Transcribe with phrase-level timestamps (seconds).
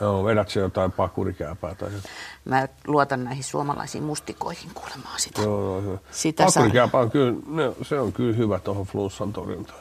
[0.00, 2.14] Joo, vedät se jotain pakurikääpää tai jotain.
[2.44, 5.42] Mä luotan näihin suomalaisiin mustikoihin kuulemaan sitä.
[5.42, 5.98] Joo, joo.
[6.10, 9.78] Sitä Pakurikääpä on kyllä, ne, se on kyllä hyvä tuohon flunssan torjuntaan.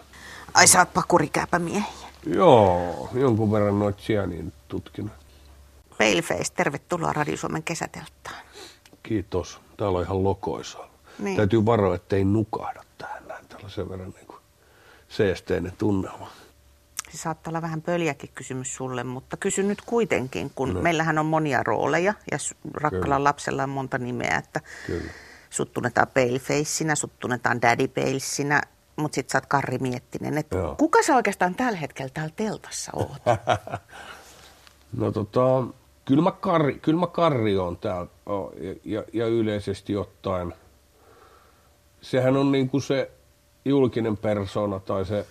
[0.54, 2.08] Ai sä oot pakurikääpämiehiä.
[2.26, 5.12] Joo, jonkun verran noita niin tutkinut.
[5.98, 8.36] Paleface, tervetuloa Radio Suomen kesätelttaan.
[9.04, 9.60] Kiitos.
[9.78, 10.88] Täällä on ihan lokoisaa.
[11.20, 11.38] Niin.
[11.38, 13.48] Täytyy varoa, ettei nukahda tähän näin.
[13.48, 14.40] Täällä on sen verran niin kuin
[15.10, 16.28] seesteinen tunnelma.
[17.16, 20.82] Se saattaa olla vähän pöljäkin kysymys sulle, mutta kysy nyt kuitenkin, kun no.
[20.82, 22.38] meillähän on monia rooleja ja
[22.74, 23.24] rakkaalla Kyllä.
[23.24, 25.12] lapsella on monta nimeä, että Kyllä.
[25.50, 28.62] sut tunnetaan Palefaceina, sut tunnetaan Daddy Palesinä,
[28.96, 30.38] mutta sit sä oot Karri Miettinen.
[30.38, 30.76] Et Joo.
[30.76, 33.22] kuka sä oikeastaan tällä hetkellä täällä teltassa oot?
[34.98, 35.64] No tota,
[36.06, 38.08] kyllä mä karri, kyllä mä karri on täällä
[38.62, 40.54] ja, ja, ja, yleisesti ottaen.
[42.02, 43.12] Sehän on niin kuin se
[43.66, 45.26] julkinen persona tai se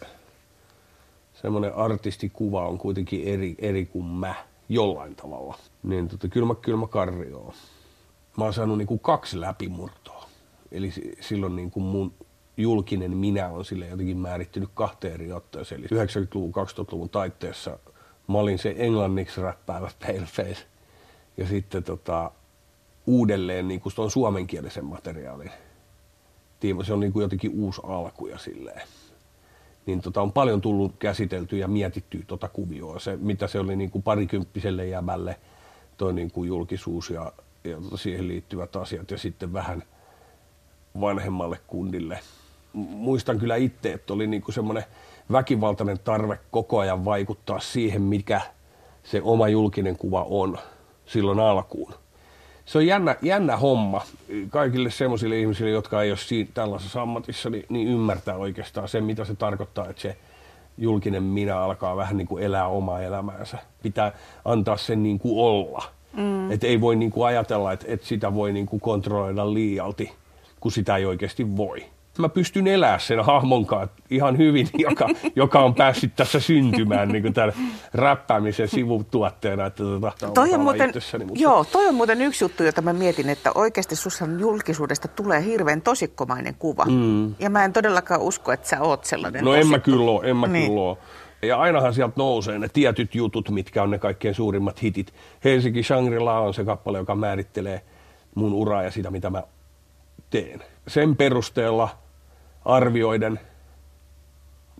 [1.44, 4.34] semmoinen artistikuva on kuitenkin eri, eri kuin mä
[4.68, 5.58] jollain tavalla.
[5.82, 6.86] Niin tota, kyllä mä, kyllä mä
[8.38, 8.52] oon.
[8.54, 10.28] Saanut niin kuin kaksi läpimurtoa.
[10.72, 12.12] Eli si- silloin niin kuin mun
[12.56, 15.80] julkinen minä on sille jotenkin määrittynyt kahteen eri otteeseen.
[15.80, 17.78] Eli 90-luvun, 2000-luvun taitteessa
[18.28, 20.66] mä olin se englanniksi räppäävä paleface.
[21.36, 22.30] Ja sitten tota,
[23.06, 25.50] uudelleen niin kuin tuon suomenkielisen materiaalin.
[26.86, 28.82] Se on niin kuin jotenkin uusi alku ja silleen
[29.86, 32.98] niin tota, on paljon tullut käsitelty ja mietitty tota kuvioa.
[32.98, 35.36] Se, mitä se oli niin kuin parikymppiselle jäbälle,
[35.96, 37.32] toi niin kuin julkisuus ja,
[37.64, 39.82] ja siihen liittyvät asiat ja sitten vähän
[41.00, 42.18] vanhemmalle kundille.
[42.72, 44.84] Muistan kyllä itse, että oli niin kuin semmoinen
[45.32, 48.40] väkivaltainen tarve koko ajan vaikuttaa siihen, mikä
[49.02, 50.58] se oma julkinen kuva on
[51.06, 51.94] silloin alkuun
[52.66, 54.02] se on jännä, jännä homma
[54.50, 59.24] kaikille semmoisille ihmisille, jotka ei ole siinä, tällaisessa ammatissa, niin, niin ymmärtää oikeastaan sen, mitä
[59.24, 60.16] se tarkoittaa, että se
[60.78, 63.58] julkinen minä alkaa vähän niin kuin elää omaa elämäänsä.
[63.82, 64.12] Pitää
[64.44, 65.84] antaa sen niin kuin olla.
[66.16, 66.50] Mm.
[66.50, 70.12] Että ei voi niin kuin ajatella, että, että sitä voi niin kuin kontrolloida liialti,
[70.60, 71.86] kun sitä ei oikeasti voi.
[72.18, 77.22] Mä pystyn elämään sen hahmon kanssa ihan hyvin, joka, joka on päässyt tässä syntymään niin
[77.22, 77.52] kuin tämän
[77.94, 79.66] räppäämisen sivutuotteena.
[79.66, 82.92] Että tota, toi on, muuten, itsessäni, mutta- joo, toi on muuten yksi juttu, jota mä
[82.92, 86.84] mietin, että oikeasti sussa julkisuudesta tulee hirveän tosikkomainen kuva.
[86.84, 87.34] Mm.
[87.38, 89.90] Ja mä en todellakaan usko, että sä oot sellainen No en mä tosikko.
[89.98, 90.66] kyllä oo, en mä Niin.
[90.68, 90.98] kyllä oo.
[91.42, 95.14] Ja ainahan sieltä nousee ne tietyt jutut, mitkä on ne kaikkein suurimmat hitit.
[95.44, 97.80] Helsinki Shangri-La on se kappale, joka määrittelee
[98.34, 99.42] mun uraa ja sitä, mitä mä
[100.30, 100.62] teen.
[100.88, 101.88] Sen perusteella
[102.64, 103.40] arvioiden,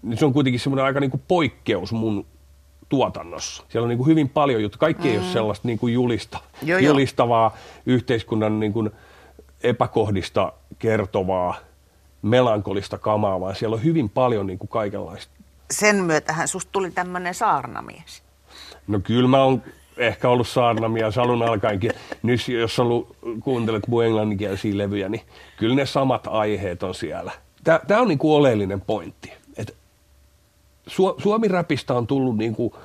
[0.03, 2.27] niin se on kuitenkin semmoinen aika niinku poikkeus mun
[2.89, 3.65] tuotannossa.
[3.69, 4.81] Siellä on niinku hyvin paljon juttuja.
[4.81, 5.13] Kaikki mm.
[5.13, 6.93] ei ole sellaista niinku julista, Joo, joo.
[6.93, 7.57] julistavaa
[7.87, 8.91] yhteiskunnan niinku
[9.63, 11.55] epäkohdista kertovaa,
[12.23, 15.35] melankolista kamaa, vaan siellä on hyvin paljon niinku kaikenlaista.
[15.71, 18.23] Sen myötähän susta tuli tämmöinen saarnamies.
[18.87, 19.63] No kyllä mä oon
[19.97, 21.91] ehkä ollut saarnamies alun alkaenkin.
[22.23, 25.23] Nyt jos ollut, kuuntelet mun englanninkielisiä levyjä, niin
[25.57, 27.33] kyllä ne samat aiheet on siellä.
[27.65, 29.33] Tämä on niinku oleellinen pointti.
[29.57, 29.77] Et
[30.91, 32.77] Su- Suomi-räpistä on tullut niinku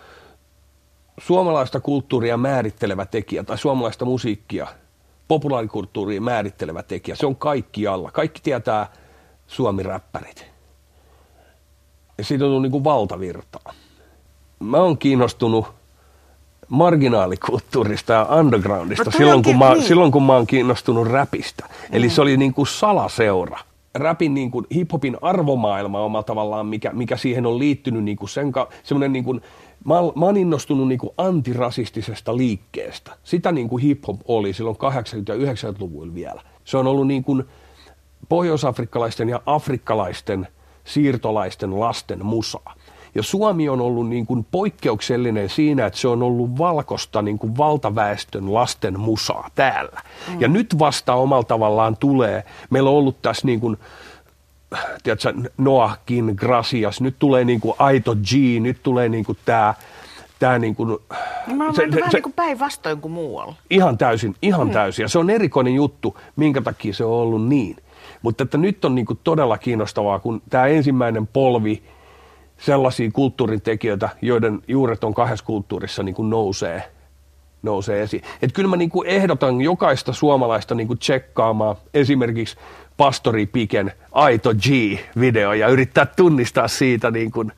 [1.18, 4.68] suomalaista kulttuuria määrittelevä tekijä tai suomalaista musiikkia,
[5.28, 7.16] populaarikulttuuria määrittelevä tekijä.
[7.16, 8.12] Se on kaikkialla.
[8.12, 8.92] Kaikki tietää
[9.48, 10.46] suomi-räppärit.
[12.18, 13.74] Ja siitä on tullut niinku valtavirtaa.
[14.60, 15.68] Mä oon kiinnostunut
[16.68, 19.84] marginaalikulttuurista ja undergroundista No silloin, kun mä, niin.
[19.84, 21.66] silloin, kun mä oon kiinnostunut räpistä.
[21.92, 23.60] Eli se oli niin kuin salaseura.
[24.00, 28.52] Räpin niin kuin hiphopin arvomaailma omalla tavallaan, mikä, mikä siihen on liittynyt niin kuin sen,
[28.84, 29.42] semmoinen niin kuin,
[29.86, 33.12] mä, mä oon innostunut niin kuin antirasistisesta liikkeestä.
[33.24, 34.80] Sitä niin kuin hiphop oli silloin 80-
[35.28, 36.42] ja 90-luvuilla vielä.
[36.64, 37.44] Se on ollut niin kuin
[38.30, 40.48] pohjoisafrikkalaisten ja afrikkalaisten
[40.84, 42.74] siirtolaisten lasten musaa.
[43.16, 47.58] Ja Suomi on ollut niin kuin poikkeuksellinen siinä, että se on ollut valkosta niin kuin
[47.58, 50.02] valtaväestön lasten musaa täällä.
[50.28, 50.42] Mm.
[50.42, 53.78] Ja nyt vasta omalla tavallaan tulee, meillä on ollut tässä niin kuin,
[55.04, 59.74] tiedätkö, Noahkin, Gracias, nyt tulee niin kuin Aito G, nyt tulee niin kuin tämä,
[60.40, 60.90] tämä niin kuin,
[61.48, 63.56] No mä oon se- se- vähän se- niin kuin päinvastoin kuin muualla.
[63.70, 64.74] Ihan täysin, ihan mm.
[64.74, 65.04] täysin.
[65.04, 67.76] Ja se on erikoinen juttu, minkä takia se on ollut niin.
[68.22, 71.84] Mutta että nyt on niinku todella kiinnostavaa, kun tämä ensimmäinen polvi
[72.60, 76.92] sellaisia kulttuurin tekijöitä, joiden juuret on kahdessa kulttuurissa niinku nousee,
[77.62, 78.24] nousee esiin.
[78.42, 82.58] Et kyllä mä niinku ehdotan jokaista suomalaista niinku tsekkaamaan esimerkiksi
[82.98, 87.52] Pastori Piken Aito G-video ja yrittää tunnistaa siitä, niinku,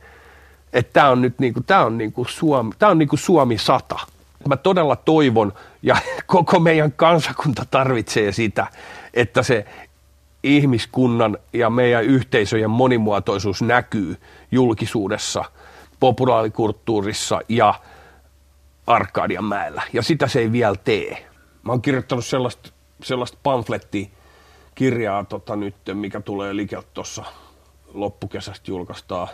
[0.74, 4.00] että tämä on nyt niinku, tää on niinku Suomi, tää on niinku Suomi 100.
[4.48, 8.68] Mä todella toivon, ja koko meidän kansakunta tarvitsee sitä,
[9.14, 9.66] että se
[10.44, 14.16] ihmiskunnan ja meidän yhteisöjen monimuotoisuus näkyy
[14.52, 15.46] julkisuudessa,
[16.00, 17.74] populaarikulttuurissa ja
[18.88, 21.28] Arkadian mäellä, ja sitä se ei vielä tee.
[21.64, 22.70] Mä oon kirjoittanut sellaista,
[23.04, 24.08] sellaista pamflettia,
[24.76, 27.24] kirjaa tota, nyt, mikä tulee liikeltä tuossa
[27.94, 29.28] loppukesästä julkaistaan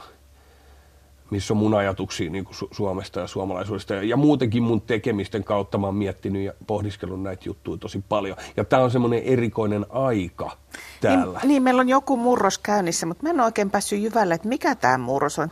[1.29, 3.94] missä on mun ajatuksia niin kuin Su- Suomesta ja suomalaisuudesta.
[3.94, 8.38] Ja, ja muutenkin mun tekemisten kautta mä oon miettinyt ja pohdiskellut näitä juttuja tosi paljon.
[8.57, 10.57] Ja tämä on semmoinen erikoinen aika
[11.01, 11.39] täällä.
[11.39, 14.75] Niin, niin, meillä on joku murros käynnissä, mutta mä en oikein päässyt jyvälle, että mikä
[14.75, 15.50] tämä murros on.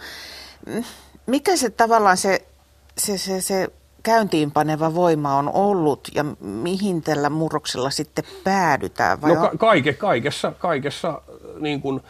[1.25, 2.45] Mikä se tavallaan se,
[2.97, 3.67] se, se, se
[4.03, 9.21] käyntiinpaneva voima on ollut ja mihin tällä murroksella sitten päädytään?
[9.21, 11.21] Vai no ka- kaike, kaikessa, kaikessa
[11.59, 12.01] niin kuin,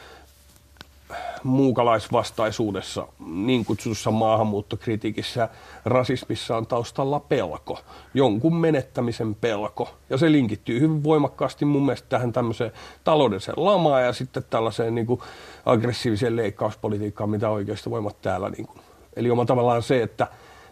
[1.46, 5.50] muukalaisvastaisuudessa, niin kutsutussa maahanmuuttokritiikissä,
[5.86, 7.80] rasismissa on taustalla pelko,
[8.14, 9.90] jonkun menettämisen pelko.
[10.10, 12.72] Ja se linkittyy hyvin voimakkaasti mun mielestä tähän tämmöiseen
[13.04, 15.22] taloudelliseen lamaan ja sitten tällaiseen niin kuin
[15.66, 18.50] aggressiiviseen leikkauspolitiikkaan, mitä oikeasti voimat täällä.
[18.50, 18.80] Niin kuin.
[19.16, 20.28] Eli oma tavallaan se, että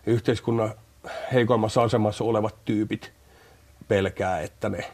[0.05, 0.73] yhteiskunnan
[1.33, 3.11] heikoimmassa asemassa olevat tyypit
[3.87, 4.91] pelkää, että ne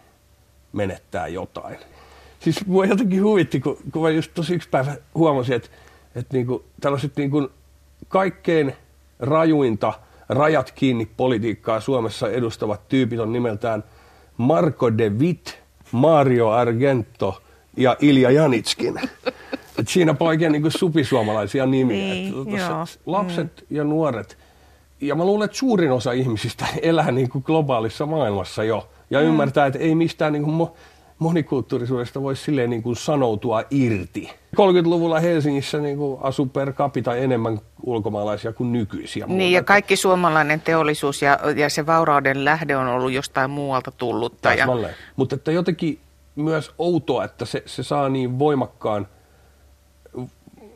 [0.74, 1.78] menettää jotain
[2.40, 5.70] siis mua jotenkin huvitti, kun, kun mä just tosi yksi päivä huomasin, että,
[6.16, 7.52] että niinku, tällaiset niinku
[8.08, 8.74] kaikkein
[9.20, 9.94] rajuinta
[10.30, 13.84] rajat kiinni politiikkaa Suomessa edustavat tyypit on nimeltään
[14.38, 15.48] Marco de Witt,
[15.92, 17.42] Mario Argento
[17.78, 19.00] ja Ilja Janitskin.
[19.80, 22.14] Et siinä poikien niin supisuomalaisia nimiä.
[22.14, 22.34] Niin,
[23.06, 23.78] lapset mm.
[23.78, 24.38] ja nuoret,
[25.02, 28.90] ja mä luulen, että suurin osa ihmisistä elää niin kuin globaalissa maailmassa jo.
[29.10, 29.26] Ja mm.
[29.26, 30.70] ymmärtää, että ei mistään niin kuin
[31.20, 34.30] monikulttuurisuudesta voisi silleen niin kuin sanoutua irti.
[34.56, 39.26] 30-luvulla Helsingissä niin kuin asui per capita enemmän ulkomaalaisia kuin nykyisiä.
[39.28, 44.54] Niin ja kaikki suomalainen teollisuus ja, ja se vaurauden lähde on ollut jostain muualta tullutta.
[44.54, 44.68] Ja...
[45.16, 46.00] Mutta että jotenkin
[46.36, 49.08] myös outoa, että se, se saa niin voimakkaan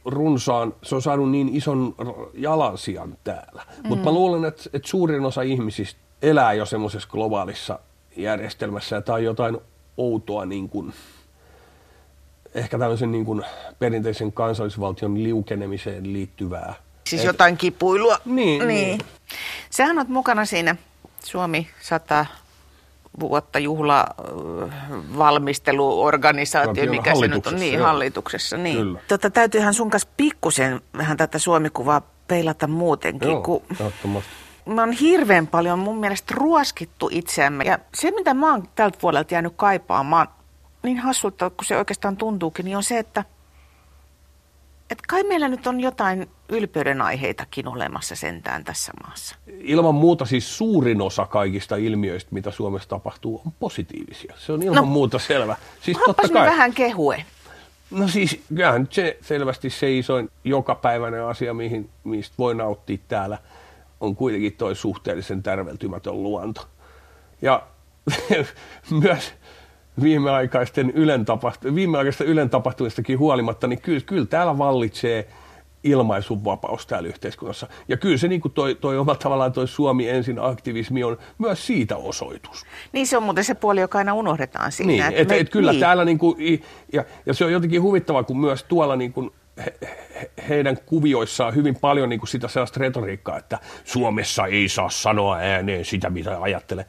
[0.05, 1.95] runsaan, se on saanut niin ison
[2.33, 3.63] jalansijan täällä.
[3.83, 3.87] Mm.
[3.87, 7.79] Mutta mä luulen, että, että suurin osa ihmisistä elää jo semmoisessa globaalissa
[8.17, 9.57] järjestelmässä ja tämä on jotain
[9.97, 10.93] outoa niin kuin,
[12.55, 13.43] ehkä tämmöisen niin kuin
[13.79, 16.73] perinteisen kansallisvaltion liukenemiseen liittyvää.
[17.07, 18.17] Siis Et, jotain kipuilua.
[18.25, 18.67] Niin, niin.
[18.67, 18.99] niin.
[19.69, 20.75] Sähän on mukana siinä
[21.23, 22.25] Suomi 100
[23.19, 24.05] vuotta juhla
[25.17, 27.85] valmisteluorganisaatio, mikä se nyt on, niin, joo.
[27.85, 28.57] hallituksessa.
[28.57, 28.77] Niin.
[28.77, 28.99] Kyllä.
[29.07, 33.29] Tota, täytyyhän sun kanssa pikkusen vähän tätä Suomikuvaa peilata muutenkin.
[33.29, 33.63] Joo, kun
[34.65, 37.63] me on hirveän paljon mun mielestä ruoskittu itseämme.
[37.63, 40.27] Ja se, mitä mä oon tältä puolelta jäänyt kaipaamaan,
[40.83, 43.25] niin hassulta kun se oikeastaan tuntuukin, niin on se, että,
[44.91, 49.35] että kai meillä nyt on jotain ylpeyden aiheitakin olemassa sentään tässä maassa.
[49.59, 54.33] Ilman muuta siis suurin osa kaikista ilmiöistä, mitä Suomessa tapahtuu, on positiivisia.
[54.37, 55.55] Se on ilman no, muuta selvä.
[55.81, 56.47] Siis totta kai.
[56.47, 57.25] vähän kehue.
[57.91, 63.37] No siis kyllähän se selvästi se isoin jokapäiväinen asia, mihin, mistä voi nauttia täällä–
[64.03, 66.61] on kuitenkin toi suhteellisen tärveltymätön luonto.
[67.41, 67.63] Ja
[69.03, 69.33] myös
[70.01, 75.27] viimeaikaisten ylen, tapahtu- viimeaikaisten ylen tapahtumistakin huolimatta, niin kyllä, kyllä täällä vallitsee
[75.83, 77.67] ilmaisunvapaus täällä yhteiskunnassa.
[77.87, 81.67] Ja kyllä se niin kuin toi, toi oma tavallaan toi Suomi ensin aktivismi on myös
[81.67, 82.65] siitä osoitus.
[82.91, 84.91] Niin se on muuten se puoli, joka aina unohdetaan siinä.
[84.91, 85.79] Niin, että et, me, et kyllä niin.
[85.79, 86.63] täällä niin kuin,
[86.93, 89.73] ja, ja se on jotenkin huvittavaa, kun myös tuolla niin kuin he,
[90.49, 95.85] heidän kuvioissaan hyvin paljon niin kuin sitä sellaista retoriikkaa, että Suomessa ei saa sanoa ääneen
[95.85, 96.85] sitä, mitä ajattelee.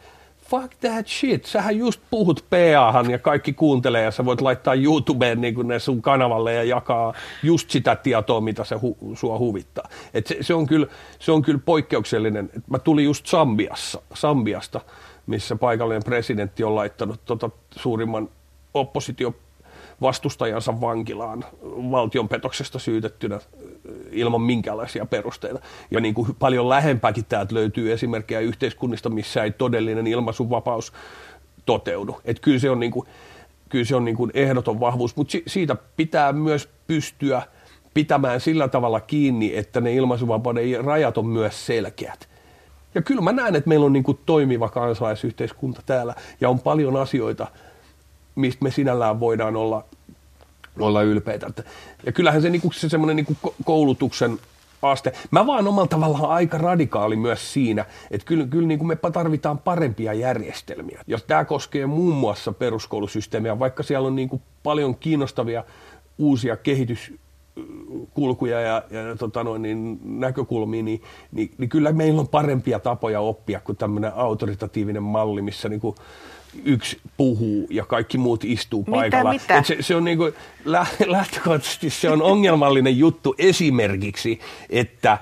[0.51, 1.45] Fuck that shit.
[1.45, 5.79] Sähän just puhut PAhan ja kaikki kuuntelee ja sä voit laittaa YouTubeen niin kuin ne
[5.79, 9.89] sun kanavalle ja jakaa just sitä tietoa, mitä se hu- sua huvittaa.
[10.15, 10.87] Et se, se, on kyllä,
[11.19, 12.51] se on kyllä poikkeuksellinen.
[12.57, 14.81] Et mä tulin just Sambiassa, Sambiasta,
[15.27, 18.29] missä paikallinen presidentti on laittanut tota suurimman
[18.75, 19.35] oppositio
[20.01, 21.45] vastustajansa vankilaan
[21.91, 23.41] valtionpetoksesta syytettynä
[24.11, 25.61] ilman minkäänlaisia perusteita.
[25.91, 30.93] Ja niin kuin paljon lähempääkin täältä löytyy esimerkkejä yhteiskunnista, missä ei todellinen ilmaisuvapaus
[31.67, 32.21] toteudu.
[32.25, 33.07] Että kyllä se on, niin kuin,
[33.69, 37.43] kyllä se on niin kuin ehdoton vahvuus, mutta siitä pitää myös pystyä
[37.95, 42.29] pitämään sillä tavalla kiinni, että ne ilmaisuvapauden rajat on myös selkeät.
[42.95, 46.97] Ja kyllä mä näen, että meillä on niin kuin toimiva kansalaisyhteiskunta täällä ja on paljon
[46.97, 47.47] asioita,
[48.35, 49.85] mistä me sinällään voidaan olla,
[50.81, 51.51] olla ylpeitä.
[52.07, 54.39] Ja kyllähän se, niinku, se semmoinen niinku koulutuksen
[54.83, 55.13] aste.
[55.31, 59.59] Mä vaan omalla tavallaan aika radikaali myös siinä, että kyllä, kyllä niin kuin me tarvitaan
[59.59, 61.03] parempia järjestelmiä.
[61.07, 65.65] Ja tämä koskee muun muassa peruskoulusysteemiä, vaikka siellä on niin kuin paljon kiinnostavia
[66.19, 72.79] uusia kehityskulkuja ja, ja tota noin, niin näkökulmia, niin, niin, niin kyllä meillä on parempia
[72.79, 75.97] tapoja oppia kuin tämmöinen autoritatiivinen malli, missä niin kuin
[76.65, 79.33] yksi puhuu ja kaikki muut istuu paikalla.
[79.33, 79.59] Mitä, mitä?
[79.59, 80.35] Et se, se on niin kuin,
[81.07, 85.19] lähtökohtaisesti se on ongelmallinen juttu esimerkiksi, että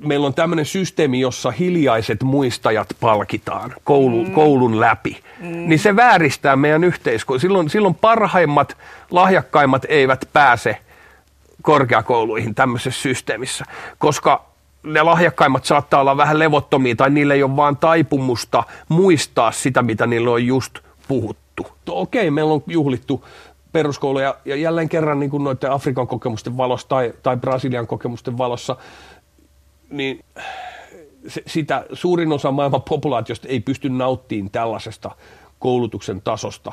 [0.00, 4.32] meillä on tämmöinen systeemi, jossa hiljaiset muistajat palkitaan koulu, mm.
[4.32, 5.68] koulun läpi, mm.
[5.68, 7.40] niin se vääristää meidän yhteiskunnan.
[7.40, 8.76] Silloin, silloin parhaimmat,
[9.10, 10.76] lahjakkaimmat eivät pääse
[11.62, 13.64] korkeakouluihin tämmöisessä systeemissä,
[13.98, 14.53] koska
[14.84, 20.06] ne lahjakkaimmat saattaa olla vähän levottomia tai niillä ei ole vaan taipumusta muistaa sitä, mitä
[20.06, 21.66] niillä on just puhuttu.
[21.88, 23.24] Okei, meillä on juhlittu
[23.72, 28.38] peruskoulu ja, ja jälleen kerran niin kuin noiden Afrikan kokemusten valossa tai, tai Brasilian kokemusten
[28.38, 28.76] valossa,
[29.90, 30.24] niin
[31.26, 35.10] se, sitä suurin osa maailman populaatiosta ei pysty nauttimaan tällaisesta
[35.58, 36.72] koulutuksen tasosta.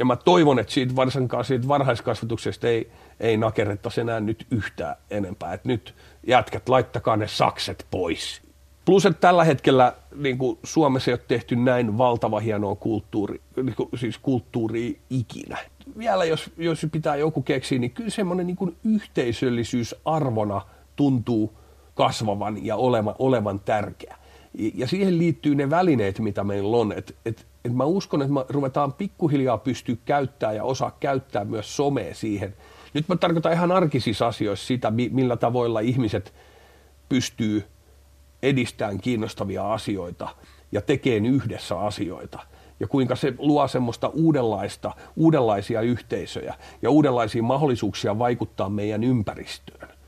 [0.00, 2.90] Ja mä toivon, että siitä varsinkaan siitä varhaiskasvatuksesta ei,
[3.20, 5.52] ei nakerrettaisi enää nyt yhtään enempää.
[5.52, 5.94] Että nyt
[6.26, 8.42] jätkät, laittakaa ne sakset pois.
[8.84, 13.74] Plus, että tällä hetkellä niin kuin Suomessa ei ole tehty näin valtava hienoa kulttuuri, niin
[13.74, 15.58] kuin, siis kulttuuria ikinä.
[15.98, 20.60] Vielä jos, jos pitää joku keksiä, niin kyllä semmoinen niin yhteisöllisyys arvona
[20.96, 21.58] tuntuu
[21.94, 24.16] kasvavan ja olevan, olevan tärkeä.
[24.74, 26.92] Ja siihen liittyy ne välineet, mitä meillä on.
[26.92, 31.76] Et, et, et mä uskon, että me ruvetaan pikkuhiljaa pystyä käyttämään ja osaa käyttää myös
[31.76, 32.56] somea siihen.
[32.94, 36.34] Nyt mä tarkoitan ihan arkisissa asioissa sitä, millä tavoilla ihmiset
[37.08, 37.64] pystyy
[38.42, 40.28] edistämään kiinnostavia asioita
[40.72, 42.38] ja tekemään yhdessä asioita.
[42.80, 49.99] Ja kuinka se luo semmoista uudenlaista, uudenlaisia yhteisöjä ja uudenlaisia mahdollisuuksia vaikuttaa meidän ympäristöön.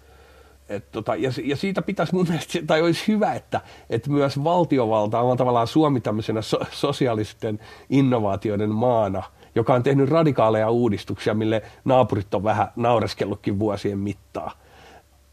[0.73, 3.61] Et tota, ja, ja siitä pitäisi mun mielestä, tai olisi hyvä, että,
[3.91, 7.61] että myös valtiovalta on tavallaan Suomi tämmöisenä so, sosiaalisten
[7.91, 9.23] innovaatioiden maana,
[9.55, 14.51] joka on tehnyt radikaaleja uudistuksia, mille naapurit on vähän naureskellutkin vuosien mittaan.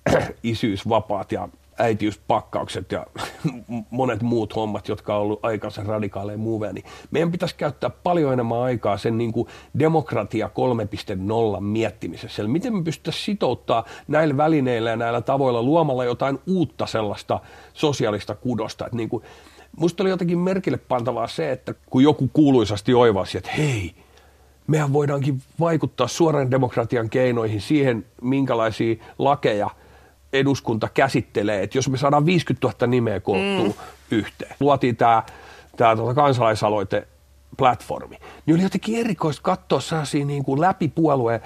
[0.44, 3.06] Isyysvapaat ja äitiyspakkaukset ja
[3.90, 8.62] monet muut hommat, jotka on ollut aikaisen radikaaleja muuveja, niin meidän pitäisi käyttää paljon enemmän
[8.62, 9.48] aikaa sen niin kuin
[9.80, 10.50] demokratia
[11.56, 12.42] 3.0 miettimisessä.
[12.42, 17.40] Eli miten me pystyttäisiin sitouttaa näillä välineillä ja näillä tavoilla luomalla jotain uutta sellaista
[17.74, 18.86] sosiaalista kudosta.
[18.86, 19.24] Että niin kuin,
[19.78, 23.96] musta oli jotenkin merkille pantavaa se, että kun joku kuuluisasti oivasi, että hei,
[24.68, 29.70] mehän voidaankin vaikuttaa suoran demokratian keinoihin siihen, minkälaisia lakeja–
[30.34, 33.74] eduskunta käsittelee, että jos me saadaan 50 000 nimeä koottua mm.
[34.12, 35.24] yhteen, luotiin tämä
[35.78, 37.08] tää, tota kansalaisaloite
[37.58, 41.42] platformi, niin oli jotenkin erikoista katsoa sellaisia niin kuin läpi puolueen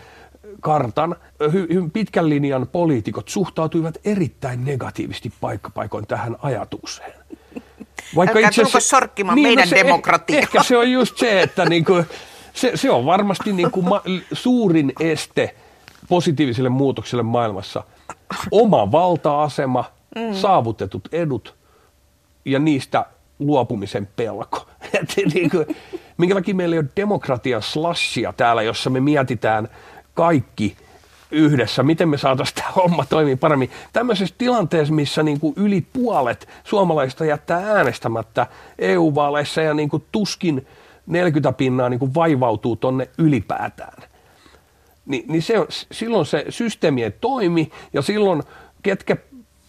[0.61, 1.15] kartan
[1.51, 7.13] hy, hy, pitkän linjan poliitikot suhtautuivat erittäin negatiivisesti paikkapaikoin tähän ajatukseen.
[8.15, 10.39] Vaikka Älkää itse asiassa, sorkkimaan niin, no meidän no se, demokratiaa.
[10.39, 12.05] Ehkä se on just se, että niin kuin,
[12.53, 14.01] se, se on varmasti niin kuin ma,
[14.33, 15.55] suurin este
[16.09, 17.83] positiiviselle muutokselle maailmassa–
[18.51, 20.33] oma valta-asema, mm.
[20.33, 21.55] saavutetut edut
[22.45, 23.05] ja niistä
[23.39, 24.67] luopumisen pelko.
[25.33, 25.65] Niin kuin,
[26.17, 29.69] minkä takia meillä ei ole demokratian slashia täällä, jossa me mietitään
[30.13, 30.77] kaikki
[31.31, 33.71] yhdessä, miten me saataisiin tämä homma toimii paremmin.
[33.93, 38.47] Tämmöisessä tilanteessa, missä niin kuin yli puolet suomalaisista jättää äänestämättä
[38.79, 40.67] EU-vaaleissa ja niin kuin tuskin
[41.07, 44.12] 40 pinnaa niin kuin vaivautuu tonne ylipäätään
[45.05, 45.53] niin, niin se,
[45.91, 48.43] silloin se systeemi ei toimi ja silloin
[48.83, 49.17] ketkä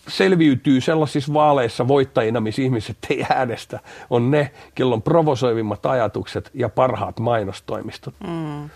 [0.09, 6.69] selviytyy sellaisissa vaaleissa voittajina, missä ihmiset ei äänestä, on ne, kello on provosoivimmat ajatukset ja
[6.69, 8.15] parhaat mainostoimistot.
[8.27, 8.71] Mm.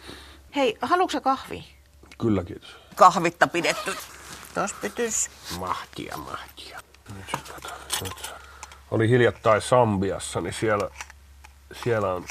[0.57, 1.65] Hei, haluatko kahvi?
[2.19, 2.77] Kyllä, kiitos.
[2.97, 3.95] Kahvitta pidetty.
[4.55, 5.31] Tos pytys.
[5.59, 6.81] Mahtia, mahtia.
[7.17, 7.37] Nyt,
[8.03, 8.31] nyt.
[8.91, 10.91] Oli hiljattain Sambiassa, niin siellä,
[11.85, 12.25] siellä on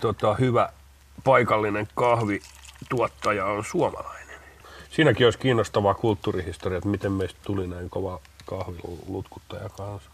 [0.00, 0.72] tota, hyvä
[1.24, 2.40] paikallinen kahvi
[2.88, 4.40] tuottaja on suomalainen.
[4.90, 10.10] Siinäkin olisi kiinnostavaa kulttuurihistoria, että miten meistä tuli näin kova kahvilutkuttaja kanssa.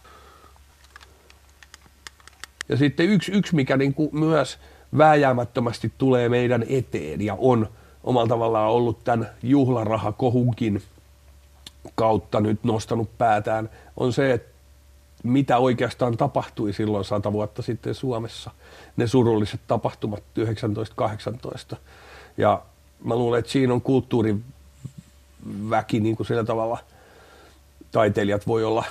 [2.69, 4.59] Ja sitten yksi, yksi mikä niin kuin myös
[4.97, 7.69] vääjäämättömästi tulee meidän eteen ja on
[8.03, 10.81] omalla tavallaan ollut tämän juhlarahakohunkin
[11.95, 14.51] kautta nyt nostanut päätään, on se, että
[15.23, 18.51] mitä oikeastaan tapahtui silloin sata vuotta sitten Suomessa.
[18.97, 21.77] Ne surulliset tapahtumat 1918
[22.37, 22.61] ja
[23.03, 26.77] mä luulen, että siinä on kulttuuriväki niin kuin sillä tavalla
[27.91, 28.83] taiteilijat voi olla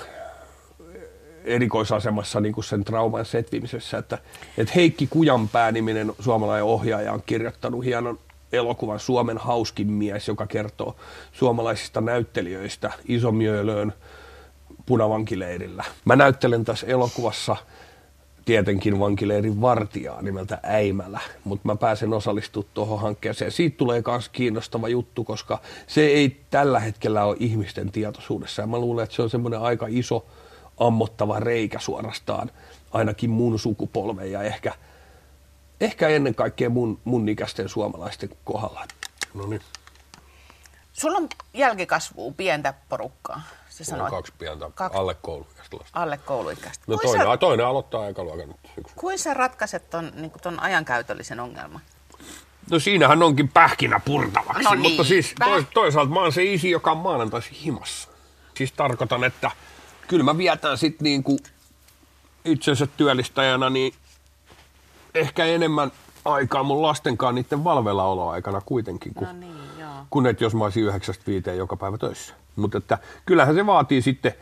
[1.43, 4.17] erikoisasemassa niin kuin sen trauman setvimisessä, että,
[4.57, 8.19] että Heikki Kujanpää-niminen suomalainen ohjaaja on kirjoittanut hienon
[8.53, 10.95] elokuvan Suomen hauskin mies, joka kertoo
[11.33, 13.93] suomalaisista näyttelijöistä Isomjöölöön
[14.85, 15.83] punavankileirillä.
[16.05, 17.55] Mä näyttelen tässä elokuvassa–
[18.45, 23.51] tietenkin vankileirin vartijaa nimeltä Äimälä, mutta mä pääsen osallistumaan tuohon hankkeeseen.
[23.51, 28.61] Siitä tulee myös kiinnostava juttu, koska se ei tällä hetkellä ole ihmisten tietoisuudessa.
[28.61, 30.25] Ja mä luulen, että se on semmoinen aika iso
[30.77, 32.51] ammottava reikä suorastaan,
[32.91, 34.73] ainakin mun sukupolven ja ehkä,
[35.81, 38.85] ehkä ennen kaikkea mun, mun ikäisten suomalaisten kohdalla.
[39.33, 39.61] No niin.
[40.93, 43.41] Sulla on jälkikasvua pientä porukkaa.
[43.69, 44.97] Se Mulla on kaksi pientä Kaksi.
[44.97, 45.99] alle kouluikäistä lasta.
[46.01, 46.83] alle kouluikäistä.
[46.87, 48.89] No toinen, sä, toinen aloittaa ekaluokan nyt syksyllä.
[48.95, 51.81] kuin sä ratkaiset ton, niin ton ajankäytöllisen ongelman?
[52.71, 56.43] No siinähän onkin pähkinä purtavaksi, No niin, mutta siis päh- tois, toisaalta mä oon se
[56.43, 58.09] isi, joka on maanantaisin himassa.
[58.57, 59.51] Siis tarkoitan, että
[60.07, 61.37] kyllä mä vietän sit niinku
[62.45, 63.93] itsensä työllistäjänä niin
[65.15, 65.91] ehkä enemmän
[66.25, 69.79] aikaa mun lastenkaan niiden valveillaoloaikana kuitenkin, kun, No niin.
[70.09, 72.33] Kun et jos mä olisin yhdeksästä viiteen joka päivä töissä.
[72.55, 74.33] Mutta että kyllähän se vaatii sitten,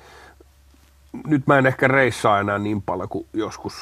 [1.27, 3.73] nyt mä en ehkä reissaa enää niin paljon kuin joskus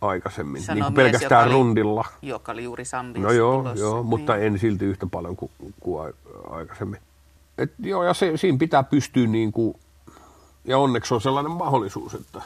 [0.00, 2.04] aikaisemmin, Sanoo niin kuin mies, pelkästään joka oli- rundilla.
[2.22, 3.84] Joka oli juuri Sambiassa No joo, tulossa.
[3.84, 4.46] joo mutta niin.
[4.46, 5.50] en silti yhtä paljon kuin,
[5.80, 6.12] kuin ai-
[6.50, 7.00] aikaisemmin.
[7.58, 9.76] Et joo, ja se, siinä pitää pystyä niin kuin,
[10.64, 12.42] ja onneksi on sellainen mahdollisuus, että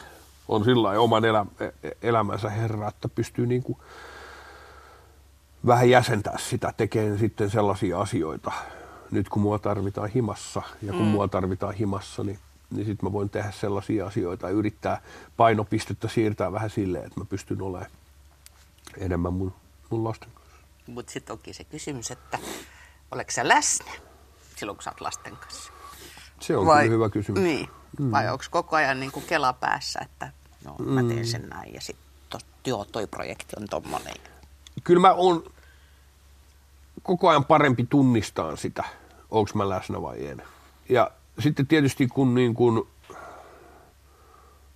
[0.47, 3.77] on sillä oman elä, e- elämänsä herra, että pystyy niin kuin
[5.65, 8.51] vähän jäsentää sitä, tekemään sitten sellaisia asioita.
[9.11, 11.07] Nyt kun mua tarvitaan himassa, ja kun mm.
[11.07, 12.39] mua tarvitaan himassa, niin,
[12.71, 15.01] niin sitten mä voin tehdä sellaisia asioita ja yrittää
[15.37, 17.91] painopistettä siirtää vähän silleen, että mä pystyn olemaan
[18.97, 19.53] enemmän mun,
[19.89, 20.55] mun lasten kanssa.
[20.87, 22.39] Mutta sitten onkin se kysymys, että
[23.11, 23.91] oletko sä läsnä
[24.55, 25.71] silloin, kun sä oot lasten kanssa?
[26.39, 27.43] Se on kyllä hyvä kysymys.
[27.43, 27.69] Niin.
[27.99, 28.11] Mm.
[28.11, 30.31] Vai onko koko ajan niin kuin kela päässä, että
[30.65, 32.05] no mä teen sen näin ja sitten
[32.65, 34.15] joo, toi projekti on tommonen.
[34.83, 35.43] Kyllä mä oon
[37.05, 38.83] koko ajan parempi tunnistaa sitä,
[39.31, 40.41] onko mä läsnä vai en.
[40.89, 42.87] Ja sitten tietysti kun niin kun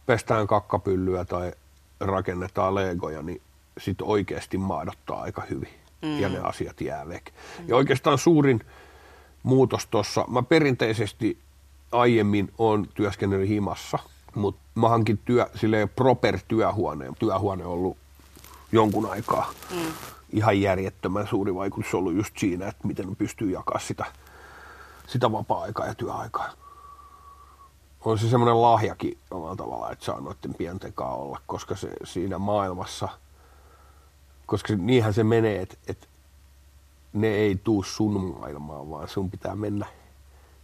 [0.06, 1.52] pestään kakkapyllyä tai
[2.00, 3.42] rakennetaan legoja, niin
[3.78, 6.20] sitten oikeasti maadottaa aika hyvin mm.
[6.20, 7.06] ja ne asiat jää.
[7.06, 7.12] Mm.
[7.68, 8.62] Ja oikeastaan suurin
[9.44, 11.38] muutos tuossa, mä perinteisesti
[11.92, 14.00] aiemmin on työskennellyt himassa,
[14.36, 17.16] mutta mä hankin työ, silleen proper työhuoneen.
[17.20, 17.98] Työhuone on ollut
[18.72, 19.52] jonkun aikaa.
[19.72, 19.92] Mm.
[20.30, 24.06] Ihan järjettömän suuri vaikutus on ollut just siinä, että miten pystyy jakamaan sitä,
[25.08, 26.50] sitä vapaa-aikaa ja työaikaa.
[28.06, 32.38] On se semmoinen lahjakin omalla tavalla, että saa noiden pienten kanssa olla, koska se siinä
[32.38, 33.10] maailmassa,
[34.46, 36.08] koska niinhän se menee, että, että
[37.13, 39.86] ne ei tuu sun maailmaan, vaan sun pitää mennä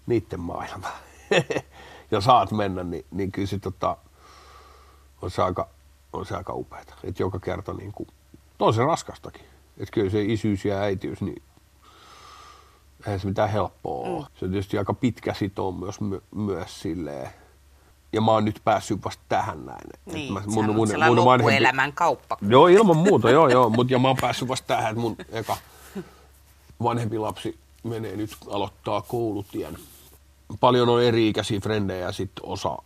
[0.06, 0.94] niiden maailmaan.
[2.12, 3.98] ja saat mennä, niin, niin kyllä se tota,
[5.22, 5.68] on se aika,
[6.16, 6.94] on se aika upeata.
[7.04, 8.10] Että joka kerta niin kuin,
[8.60, 9.46] on se raskastakin.
[9.78, 11.42] Että kyllä se isyys ja äitiys, niin
[13.06, 14.26] eihän se mitään helppoa mm.
[14.40, 17.30] Se on tietysti aika pitkä sitoo myös, my, myös silleen.
[18.14, 19.90] Ja mä oon nyt päässyt vasta tähän näin.
[20.06, 22.38] Niin, mä, mun, mun, mun loppuelämän kauppa.
[22.42, 23.70] Joo, ilman muuta, joo, joo.
[23.70, 25.58] Mut, ja mä oon päässyt vasta tähän, että mun eka
[26.84, 29.78] vanhempi lapsi menee nyt, aloittaa koulutien.
[30.60, 32.78] Paljon on eri-ikäisiä frendejä ja sitten osa,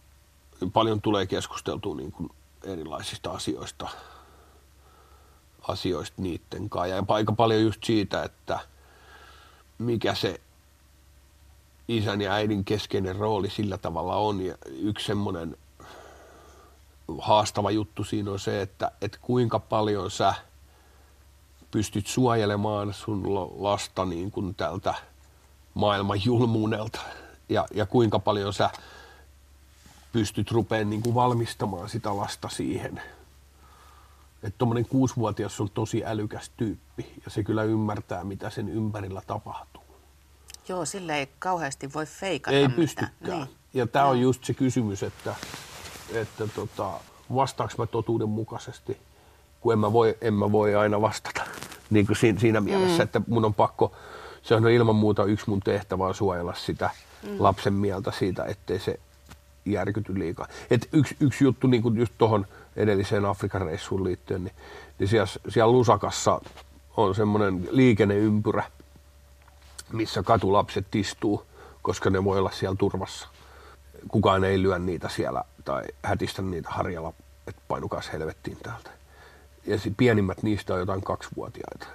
[0.74, 2.30] paljon tulee keskusteltua niin kuin
[2.64, 3.90] erilaisista asioista,
[5.68, 6.96] asioista niiden kanssa.
[6.96, 8.60] Ja aika paljon just siitä, että
[9.78, 10.42] mikä se
[11.88, 14.42] isän ja äidin keskeinen rooli sillä tavalla on.
[14.42, 15.58] Ja yksi semmoinen
[17.18, 20.34] haastava juttu siinä on se, että, että kuinka paljon sä
[21.72, 23.24] pystyt suojelemaan sun
[23.64, 24.94] lasta niin kuin tältä
[25.74, 27.00] maailman julmuunelta
[27.50, 28.70] ja, ja kuinka paljon sä
[30.12, 33.02] pystyt rupeamaan niin kuin valmistamaan sitä lasta siihen.
[34.44, 39.84] Että tuommoinen kuusivuotias on tosi älykäs tyyppi ja se kyllä ymmärtää, mitä sen ympärillä tapahtuu.
[40.70, 42.82] Joo, sille ei kauheasti voi feikata Ei mitään.
[42.82, 43.38] pystykään.
[43.38, 43.50] Niin.
[43.74, 45.36] Ja tämä on just se kysymys, että,
[46.14, 46.92] että tota,
[47.36, 48.98] vastaanko mä totuudenmukaisesti,
[49.62, 51.42] kun en mä voi, en mä voi aina vastata.
[51.90, 53.02] Niin kuin siinä, siinä mielessä, mm.
[53.04, 53.92] että mun on pakko,
[54.42, 56.90] se on ilman muuta yksi mun tehtävä on suojella sitä
[57.24, 57.36] mm.
[57.40, 59.00] lapsen mieltä siitä, ettei se
[59.66, 60.48] järkyty liikaa.
[60.70, 62.46] Et yksi, yksi juttu niin kuin just tuohon
[62.76, 64.56] edelliseen Afrikan reissuun liittyen, niin,
[65.00, 66.42] niin siellä, siellä Lusakassa
[66.98, 68.64] on semmoinen liikenneympyrä,
[69.94, 71.46] missä katulapset istuu,
[71.82, 73.28] koska ne voi olla siellä turvassa.
[74.08, 77.14] Kukaan ei lyö niitä siellä tai hätistä niitä harjalla,
[77.48, 78.90] että painukas helvettiin täältä.
[79.66, 81.88] Ja pienimmät niistä on jotain kaksivuotiaita.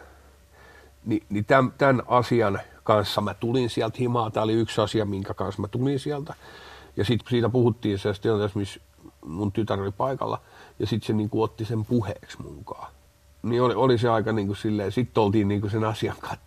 [1.05, 4.31] Ni, niin tämän, tämän asian kanssa mä tulin sieltä himaa.
[4.31, 6.35] Tämä oli yksi asia, minkä kanssa mä tulin sieltä.
[6.97, 8.81] Ja sitten siitä puhuttiin se tilanteessa, missä
[9.27, 10.41] mun tytär oli paikalla.
[10.79, 12.93] Ja sitten se niin kuin otti sen puheeksi munkaan.
[13.43, 16.45] Niin oli, oli se aika niin kuin silleen, sitten oltiin niin kuin sen asian kanssa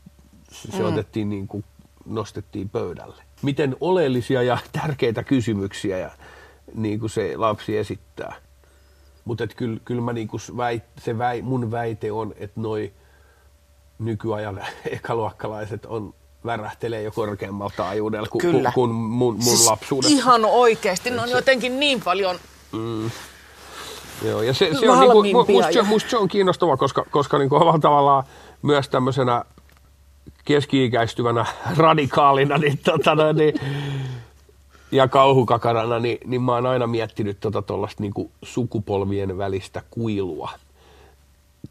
[0.49, 0.85] se mm.
[0.85, 1.63] otettiin niin kuin,
[2.05, 3.23] nostettiin pöydälle.
[3.41, 6.11] Miten oleellisia ja tärkeitä kysymyksiä ja,
[6.73, 8.35] niin kuin se lapsi esittää.
[9.25, 12.93] Mutta kyllä, kyllä mä niin kuin väit, se väi, mun väite on, että noi
[13.99, 16.13] nykyajan ekaluokkalaiset on
[16.45, 18.71] värähtelee jo korkeammalla taajuudella kuin, Kyllä.
[18.75, 20.17] kuin mun, mun Siis lapsuudessa.
[20.17, 22.39] Ihan oikeasti, ne on jotenkin niin paljon
[24.25, 26.77] Joo, ja se, se on, niin kuin, Valmiimpia musta, se, ja- musta se on kiinnostava,
[26.77, 28.23] koska, koska niin kuin omalla tavallaan
[28.61, 29.43] myös tämmöisenä
[30.45, 31.45] keski-ikäistyvänä
[31.77, 33.53] radikaalina niin, tota, niin,
[34.91, 40.49] ja kauhukakarana, niin, niin mä oon aina miettinyt tuota tuollaista niin sukupolvien välistä kuilua.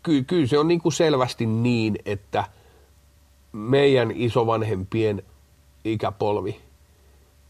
[0.02, 2.44] Ky, kyllä se on niin kuin selvästi niin, että
[3.52, 5.22] meidän isovanhempien
[5.84, 6.60] ikäpolvi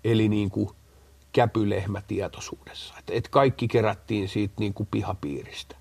[0.05, 0.71] eli niin kuin
[1.33, 2.95] käpylehmä tietoisuudessa.
[2.99, 5.77] Et, et kaikki kerättiin siitä niin kuin pihapiiristä.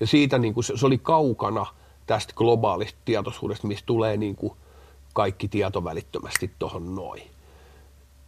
[0.00, 1.66] Ja siitä niin kuin se, se oli kaukana
[2.06, 4.52] tästä globaalista tietoisuudesta, mistä tulee niin kuin
[5.14, 7.22] kaikki tieto välittömästi tuohon noin.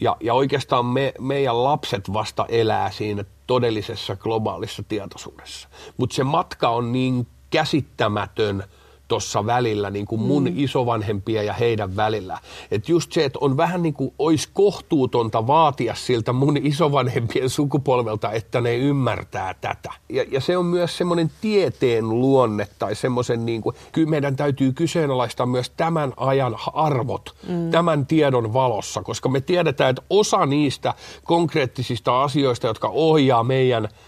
[0.00, 5.68] Ja, ja oikeastaan me, meidän lapset vasta elää siinä todellisessa globaalissa tietoisuudessa.
[5.96, 8.64] Mutta se matka on niin käsittämätön–
[9.08, 10.52] tuossa välillä, niin kuin mun mm.
[10.56, 12.38] isovanhempia ja heidän välillä.
[12.70, 18.32] Että just se, että on vähän niin kuin olisi kohtuutonta vaatia siltä mun isovanhempien sukupolvelta,
[18.32, 19.92] että ne ymmärtää tätä.
[20.08, 24.72] Ja, ja se on myös semmoinen tieteen luonne tai semmoisen, niin kuin, kyllä meidän täytyy
[24.72, 27.70] kyseenalaistaa myös tämän ajan arvot mm.
[27.70, 33.88] tämän tiedon valossa, koska me tiedetään, että osa niistä konkreettisista asioista, jotka ohjaa meidän–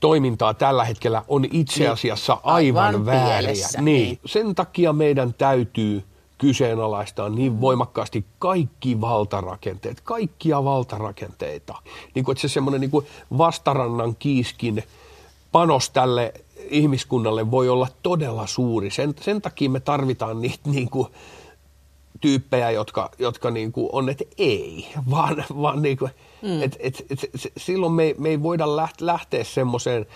[0.00, 1.92] toimintaa tällä hetkellä on itse niin.
[1.92, 3.66] asiassa aivan, aivan vääriä.
[3.80, 3.84] Niin.
[3.84, 4.18] niin.
[4.26, 6.04] Sen takia meidän täytyy
[6.38, 11.74] kyseenalaistaa niin voimakkaasti kaikki valtarakenteet, kaikkia valtarakenteita.
[12.14, 13.06] Niin kuin, että se semmoinen niin
[13.38, 14.82] vastarannan kiiskin
[15.52, 16.34] panos tälle
[16.70, 18.90] ihmiskunnalle voi olla todella suuri.
[18.90, 21.08] Sen, sen takia me tarvitaan niitä niin kuin,
[22.20, 26.10] tyyppejä, jotka, jotka niin kuin on, että ei, vaan, vaan niin kuin,
[26.42, 26.62] mm.
[26.62, 30.06] et, et, et, et, silloin me, me ei voida lähteä semmoiseen,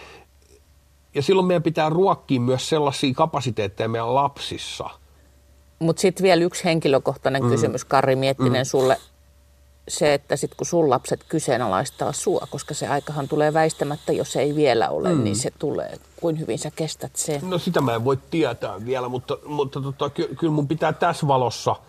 [1.15, 4.91] ja silloin meidän pitää ruokkia myös sellaisia kapasiteetteja meidän lapsissa.
[5.79, 7.49] Mutta sitten vielä yksi henkilökohtainen mm.
[7.49, 8.67] kysymys, Karri Miettinen, mm.
[8.67, 8.97] sulle.
[9.89, 14.55] Se, että sitten kun sun lapset kyseenalaistaa sua, koska se aikahan tulee väistämättä, jos ei
[14.55, 15.25] vielä ole, mm.
[15.25, 15.99] niin se tulee.
[16.21, 17.51] Kuin hyvin sä kestät sen?
[17.51, 21.29] No sitä mä en voi tietää vielä, mutta, mutta tota, ky- kyllä mun pitää tässä
[21.29, 21.77] valossa–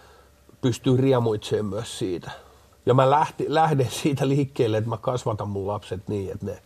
[0.63, 2.31] pystyy riemuitsemaan myös siitä.
[2.85, 6.61] Ja mä lähti, lähden siitä liikkeelle, että mä kasvatan mun lapset niin, että ne,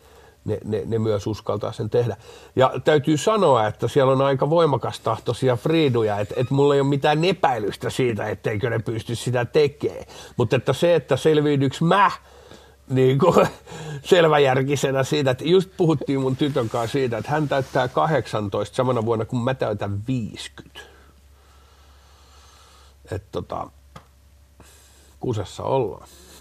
[0.45, 2.17] ne, ne, ne myös uskaltaa sen tehdä.
[2.55, 6.89] Ja täytyy sanoa, että siellä on aika voimakas tahtoisia friiduja, että, että mulla ei ole
[6.89, 10.05] mitään epäilystä siitä, etteikö ne pysty sitä tekemään.
[10.37, 12.11] Mutta että se, että selviydyks mä
[12.89, 13.47] niin kuin,
[14.03, 19.25] selväjärkisenä siitä, että just puhuttiin mun tytön kanssa siitä, että hän täyttää 18 samana vuonna,
[19.25, 20.79] kun mä täytän 50.
[23.11, 23.69] Että tota,
[25.19, 26.07] kusessa ollaan.